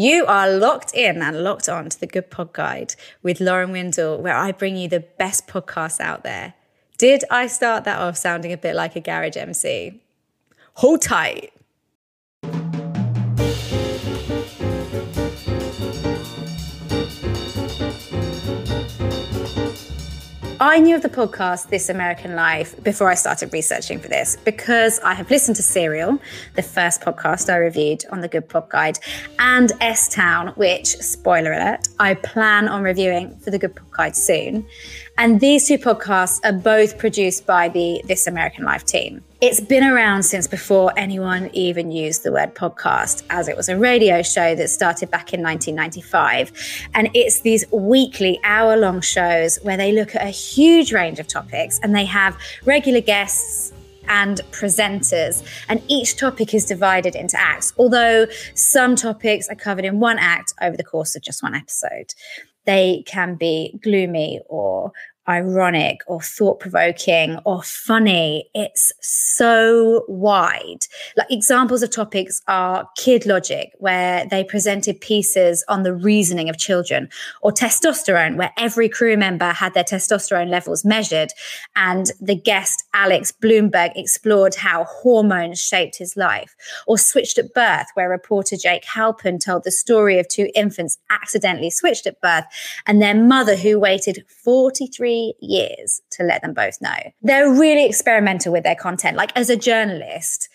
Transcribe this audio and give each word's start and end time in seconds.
You 0.00 0.24
are 0.24 0.50
locked 0.50 0.94
in 0.94 1.20
and 1.20 1.44
locked 1.44 1.68
on 1.68 1.90
to 1.90 2.00
the 2.00 2.06
Good 2.06 2.30
Pod 2.30 2.54
Guide 2.54 2.94
with 3.22 3.38
Lauren 3.38 3.70
Windle, 3.70 4.16
where 4.22 4.34
I 4.34 4.50
bring 4.50 4.78
you 4.78 4.88
the 4.88 5.00
best 5.00 5.46
podcasts 5.46 6.00
out 6.00 6.22
there. 6.22 6.54
Did 6.96 7.22
I 7.30 7.46
start 7.48 7.84
that 7.84 7.98
off 7.98 8.16
sounding 8.16 8.50
a 8.50 8.56
bit 8.56 8.74
like 8.74 8.96
a 8.96 9.00
garage 9.00 9.36
MC? 9.36 10.00
Hold 10.76 11.02
tight. 11.02 11.52
I 20.62 20.78
knew 20.78 20.94
of 20.94 21.00
the 21.00 21.08
podcast 21.08 21.70
This 21.70 21.88
American 21.88 22.36
Life 22.36 22.84
before 22.84 23.08
I 23.08 23.14
started 23.14 23.50
researching 23.50 23.98
for 23.98 24.08
this 24.08 24.36
because 24.44 25.00
I 25.00 25.14
have 25.14 25.30
listened 25.30 25.56
to 25.56 25.62
Serial, 25.62 26.18
the 26.54 26.60
first 26.62 27.00
podcast 27.00 27.50
I 27.50 27.56
reviewed 27.56 28.04
on 28.12 28.20
the 28.20 28.28
Good 28.28 28.46
Pod 28.46 28.68
Guide, 28.68 28.98
and 29.38 29.72
S 29.80 30.10
Town, 30.10 30.48
which, 30.56 30.88
spoiler 30.98 31.54
alert, 31.54 31.88
I 31.98 32.12
plan 32.12 32.68
on 32.68 32.82
reviewing 32.82 33.38
for 33.38 33.50
the 33.50 33.58
Good 33.58 33.74
Pod 33.74 33.90
Guide 33.90 34.16
soon. 34.16 34.66
And 35.16 35.40
these 35.40 35.66
two 35.66 35.78
podcasts 35.78 36.40
are 36.44 36.52
both 36.52 36.98
produced 36.98 37.46
by 37.46 37.70
the 37.70 38.02
This 38.04 38.26
American 38.26 38.66
Life 38.66 38.84
team. 38.84 39.24
It's 39.42 39.58
been 39.58 39.84
around 39.84 40.24
since 40.24 40.46
before 40.46 40.92
anyone 40.98 41.48
even 41.54 41.90
used 41.90 42.24
the 42.24 42.30
word 42.30 42.54
podcast, 42.54 43.22
as 43.30 43.48
it 43.48 43.56
was 43.56 43.70
a 43.70 43.76
radio 43.78 44.20
show 44.20 44.54
that 44.54 44.68
started 44.68 45.10
back 45.10 45.32
in 45.32 45.42
1995. 45.42 46.52
And 46.92 47.08
it's 47.14 47.40
these 47.40 47.64
weekly 47.72 48.38
hour 48.44 48.76
long 48.76 49.00
shows 49.00 49.56
where 49.62 49.78
they 49.78 49.92
look 49.92 50.14
at 50.14 50.20
a 50.20 50.28
huge 50.28 50.92
range 50.92 51.18
of 51.18 51.26
topics 51.26 51.80
and 51.82 51.96
they 51.96 52.04
have 52.04 52.36
regular 52.66 53.00
guests 53.00 53.72
and 54.08 54.42
presenters, 54.50 55.42
and 55.70 55.82
each 55.88 56.16
topic 56.16 56.52
is 56.52 56.66
divided 56.66 57.14
into 57.14 57.40
acts, 57.40 57.72
although 57.78 58.26
some 58.54 58.94
topics 58.94 59.48
are 59.48 59.54
covered 59.54 59.86
in 59.86 60.00
one 60.00 60.18
act 60.18 60.52
over 60.60 60.76
the 60.76 60.84
course 60.84 61.16
of 61.16 61.22
just 61.22 61.42
one 61.42 61.54
episode. 61.54 62.12
They 62.66 63.04
can 63.06 63.36
be 63.36 63.78
gloomy 63.82 64.40
or 64.48 64.92
ironic 65.30 66.00
or 66.06 66.20
thought 66.20 66.58
provoking 66.58 67.38
or 67.44 67.62
funny. 67.62 68.50
It's 68.54 68.92
so 69.00 70.04
wide. 70.08 70.86
Like 71.16 71.30
examples 71.30 71.82
of 71.82 71.90
topics 71.90 72.42
are 72.48 72.88
kid 72.96 73.26
logic, 73.26 73.72
where 73.78 74.26
they 74.26 74.42
presented 74.42 75.00
pieces 75.00 75.64
on 75.68 75.84
the 75.84 75.94
reasoning 75.94 76.50
of 76.50 76.58
children, 76.58 77.08
or 77.42 77.52
testosterone, 77.52 78.36
where 78.36 78.52
every 78.58 78.88
crew 78.88 79.16
member 79.16 79.52
had 79.52 79.72
their 79.74 79.84
testosterone 79.84 80.48
levels 80.48 80.84
measured. 80.84 81.30
And 81.76 82.10
the 82.20 82.34
guest, 82.34 82.84
Alex 82.92 83.32
Blumberg, 83.32 83.92
explored 83.94 84.56
how 84.56 84.84
hormones 84.84 85.60
shaped 85.60 85.96
his 85.96 86.16
life, 86.16 86.56
or 86.86 86.98
switched 86.98 87.38
at 87.38 87.54
birth, 87.54 87.86
where 87.94 88.10
reporter 88.10 88.56
Jake 88.56 88.84
Halpern 88.84 89.42
told 89.42 89.64
the 89.64 89.70
story 89.70 90.18
of 90.18 90.26
two 90.26 90.48
infants 90.54 90.98
accidentally 91.10 91.70
switched 91.70 92.06
at 92.06 92.20
birth 92.20 92.44
and 92.86 93.00
their 93.00 93.14
mother 93.14 93.56
who 93.56 93.78
waited 93.78 94.24
43 94.28 95.19
years 95.40 96.00
to 96.12 96.22
let 96.22 96.42
them 96.42 96.54
both 96.54 96.80
know. 96.80 97.12
They're 97.22 97.50
really 97.50 97.86
experimental 97.86 98.52
with 98.52 98.64
their 98.64 98.74
content. 98.76 99.16
Like 99.16 99.32
as 99.36 99.50
a 99.50 99.56
journalist, 99.56 100.48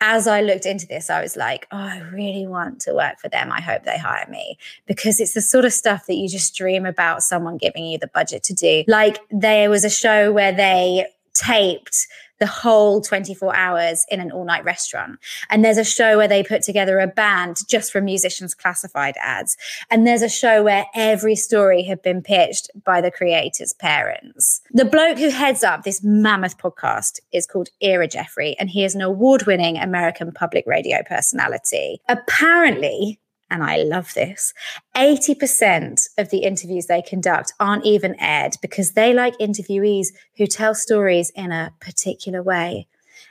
as 0.00 0.26
I 0.26 0.40
looked 0.40 0.66
into 0.66 0.86
this, 0.86 1.10
I 1.10 1.22
was 1.22 1.36
like, 1.36 1.68
oh, 1.70 1.76
I 1.76 2.00
really 2.12 2.46
want 2.46 2.80
to 2.82 2.92
work 2.92 3.20
for 3.20 3.28
them. 3.28 3.52
I 3.52 3.60
hope 3.60 3.84
they 3.84 3.98
hire 3.98 4.26
me 4.28 4.58
because 4.86 5.20
it's 5.20 5.34
the 5.34 5.40
sort 5.40 5.64
of 5.64 5.72
stuff 5.72 6.06
that 6.06 6.16
you 6.16 6.28
just 6.28 6.56
dream 6.56 6.84
about 6.84 7.22
someone 7.22 7.56
giving 7.56 7.86
you 7.86 7.98
the 7.98 8.08
budget 8.08 8.42
to 8.44 8.54
do. 8.54 8.82
Like 8.88 9.18
there 9.30 9.70
was 9.70 9.84
a 9.84 9.90
show 9.90 10.32
where 10.32 10.52
they 10.52 11.06
taped 11.42 12.06
the 12.42 12.46
whole 12.46 13.00
24 13.00 13.54
hours 13.54 14.04
in 14.10 14.18
an 14.18 14.32
all 14.32 14.44
night 14.44 14.64
restaurant. 14.64 15.16
And 15.48 15.64
there's 15.64 15.78
a 15.78 15.84
show 15.84 16.16
where 16.16 16.26
they 16.26 16.42
put 16.42 16.62
together 16.62 16.98
a 16.98 17.06
band 17.06 17.58
just 17.68 17.92
for 17.92 18.00
musicians 18.00 18.52
classified 18.52 19.14
ads. 19.20 19.56
And 19.92 20.04
there's 20.04 20.22
a 20.22 20.28
show 20.28 20.64
where 20.64 20.86
every 20.92 21.36
story 21.36 21.84
had 21.84 22.02
been 22.02 22.20
pitched 22.20 22.68
by 22.84 23.00
the 23.00 23.12
creator's 23.12 23.72
parents. 23.74 24.60
The 24.72 24.84
bloke 24.84 25.18
who 25.18 25.30
heads 25.30 25.62
up 25.62 25.84
this 25.84 26.02
mammoth 26.02 26.58
podcast 26.58 27.20
is 27.32 27.46
called 27.46 27.68
Ira 27.80 28.08
Jeffrey, 28.08 28.56
and 28.58 28.68
he 28.68 28.82
is 28.82 28.96
an 28.96 29.02
award 29.02 29.46
winning 29.46 29.78
American 29.78 30.32
public 30.32 30.66
radio 30.66 30.98
personality. 31.06 32.00
Apparently, 32.08 33.20
and 33.52 33.62
I 33.62 33.76
love 33.76 34.14
this, 34.14 34.54
80% 34.96 36.08
of 36.16 36.30
the 36.30 36.38
interviews 36.38 36.86
they 36.86 37.02
conduct 37.02 37.52
aren't 37.60 37.84
even 37.84 38.18
aired 38.18 38.54
because 38.62 38.92
they 38.92 39.12
like 39.12 39.36
interviewees 39.38 40.08
who 40.38 40.46
tell 40.46 40.74
stories 40.74 41.30
in 41.36 41.52
a 41.52 41.74
particular 41.78 42.42
way. 42.42 42.88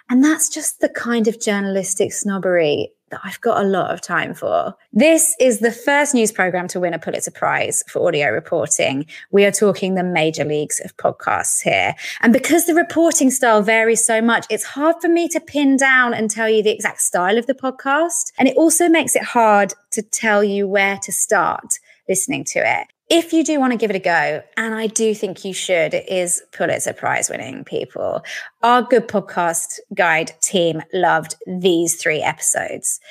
And 0.09 0.23
that's 0.23 0.49
just 0.49 0.79
the 0.79 0.89
kind 0.89 1.27
of 1.27 1.39
journalistic 1.39 2.13
snobbery 2.13 2.91
that 3.11 3.21
I've 3.23 3.41
got 3.41 3.63
a 3.63 3.67
lot 3.67 3.91
of 3.91 4.01
time 4.01 4.33
for. 4.33 4.75
This 4.91 5.35
is 5.39 5.59
the 5.59 5.71
first 5.71 6.13
news 6.13 6.31
program 6.31 6.67
to 6.69 6.79
win 6.79 6.93
a 6.93 6.99
Pulitzer 6.99 7.31
Prize 7.31 7.83
for 7.87 8.07
audio 8.07 8.29
reporting. 8.29 9.05
We 9.31 9.45
are 9.45 9.51
talking 9.51 9.95
the 9.95 10.03
major 10.03 10.45
leagues 10.45 10.79
of 10.79 10.95
podcasts 10.97 11.61
here. 11.61 11.93
And 12.21 12.33
because 12.33 12.65
the 12.65 12.73
reporting 12.73 13.29
style 13.29 13.61
varies 13.61 14.03
so 14.03 14.21
much, 14.21 14.45
it's 14.49 14.63
hard 14.63 14.95
for 15.01 15.09
me 15.09 15.27
to 15.29 15.39
pin 15.39 15.77
down 15.77 16.13
and 16.13 16.29
tell 16.29 16.49
you 16.49 16.63
the 16.63 16.71
exact 16.71 17.01
style 17.01 17.37
of 17.37 17.47
the 17.47 17.53
podcast. 17.53 18.31
And 18.37 18.47
it 18.47 18.57
also 18.57 18.89
makes 18.89 19.15
it 19.15 19.23
hard 19.23 19.73
to 19.91 20.01
tell 20.01 20.43
you 20.43 20.67
where 20.67 20.97
to 21.03 21.11
start 21.11 21.79
listening 22.07 22.43
to 22.45 22.59
it 22.59 22.87
if 23.11 23.33
you 23.33 23.43
do 23.43 23.59
want 23.59 23.73
to 23.73 23.77
give 23.77 23.89
it 23.89 23.95
a 23.97 23.99
go, 23.99 24.41
and 24.55 24.73
I 24.73 24.87
do 24.87 25.13
think 25.13 25.43
you 25.43 25.53
should, 25.53 25.93
is 25.93 26.41
Pulitzer 26.53 26.93
Prize 26.93 27.29
winning 27.29 27.65
people. 27.65 28.23
Our 28.63 28.83
Good 28.83 29.09
Podcast 29.09 29.79
Guide 29.93 30.31
team 30.41 30.81
loved 30.93 31.35
these 31.45 32.01
three 32.01 32.21
episodes. 32.21 33.01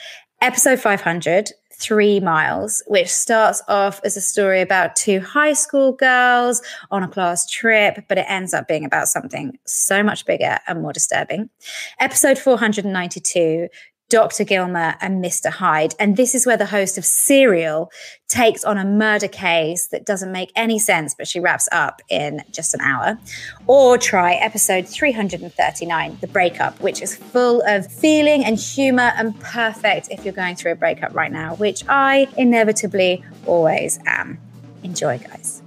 Episode 0.40 0.80
500, 0.80 1.50
Three 1.74 2.18
Miles, 2.18 2.82
which 2.86 3.08
starts 3.08 3.62
off 3.68 4.00
as 4.02 4.16
a 4.16 4.22
story 4.22 4.62
about 4.62 4.96
two 4.96 5.20
high 5.20 5.52
school 5.52 5.92
girls 5.92 6.62
on 6.90 7.02
a 7.02 7.08
class 7.08 7.46
trip, 7.46 8.04
but 8.08 8.16
it 8.16 8.24
ends 8.26 8.54
up 8.54 8.68
being 8.68 8.86
about 8.86 9.08
something 9.08 9.58
so 9.66 10.02
much 10.02 10.24
bigger 10.24 10.58
and 10.66 10.80
more 10.80 10.94
disturbing. 10.94 11.50
Episode 11.98 12.38
492, 12.38 13.68
Dr. 14.10 14.44
Gilmer 14.44 14.96
and 15.00 15.24
Mr. 15.24 15.48
Hyde. 15.50 15.94
And 15.98 16.16
this 16.16 16.34
is 16.34 16.44
where 16.44 16.56
the 16.56 16.66
host 16.66 16.98
of 16.98 17.04
Serial 17.04 17.90
takes 18.28 18.64
on 18.64 18.76
a 18.76 18.84
murder 18.84 19.28
case 19.28 19.86
that 19.88 20.04
doesn't 20.04 20.30
make 20.30 20.52
any 20.54 20.78
sense, 20.78 21.14
but 21.14 21.26
she 21.26 21.40
wraps 21.40 21.68
up 21.72 22.02
in 22.10 22.42
just 22.50 22.74
an 22.74 22.80
hour. 22.80 23.18
Or 23.66 23.96
try 23.96 24.34
episode 24.34 24.86
339, 24.86 26.18
The 26.20 26.26
Breakup, 26.26 26.80
which 26.80 27.00
is 27.00 27.16
full 27.16 27.62
of 27.66 27.90
feeling 27.90 28.44
and 28.44 28.58
humor 28.58 29.12
and 29.16 29.38
perfect 29.40 30.08
if 30.10 30.24
you're 30.24 30.34
going 30.34 30.56
through 30.56 30.72
a 30.72 30.76
breakup 30.76 31.14
right 31.14 31.32
now, 31.32 31.54
which 31.54 31.84
I 31.88 32.28
inevitably 32.36 33.24
always 33.46 33.98
am. 34.06 34.38
Enjoy, 34.82 35.18
guys. 35.18 35.62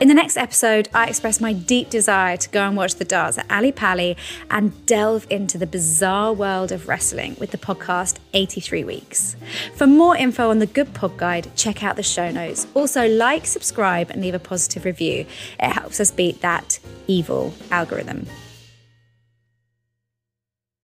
In 0.00 0.08
the 0.08 0.14
next 0.14 0.38
episode, 0.38 0.88
I 0.94 1.08
express 1.08 1.42
my 1.42 1.52
deep 1.52 1.90
desire 1.90 2.38
to 2.38 2.48
go 2.48 2.66
and 2.66 2.74
watch 2.74 2.94
the 2.94 3.04
darts 3.04 3.36
at 3.36 3.44
Ali 3.50 3.70
Pali 3.70 4.16
and 4.50 4.86
delve 4.86 5.26
into 5.28 5.58
the 5.58 5.66
bizarre 5.66 6.32
world 6.32 6.72
of 6.72 6.88
wrestling 6.88 7.36
with 7.38 7.50
the 7.50 7.58
podcast 7.58 8.16
83 8.32 8.82
Weeks. 8.82 9.36
For 9.74 9.86
more 9.86 10.16
info 10.16 10.48
on 10.48 10.58
the 10.58 10.66
Good 10.66 10.94
Pod 10.94 11.18
Guide, 11.18 11.50
check 11.54 11.84
out 11.84 11.96
the 11.96 12.02
show 12.02 12.30
notes. 12.30 12.66
Also, 12.72 13.06
like, 13.08 13.44
subscribe, 13.44 14.08
and 14.08 14.22
leave 14.22 14.34
a 14.34 14.38
positive 14.38 14.86
review. 14.86 15.26
It 15.58 15.72
helps 15.72 16.00
us 16.00 16.10
beat 16.10 16.40
that 16.40 16.78
evil 17.06 17.52
algorithm. 17.70 18.24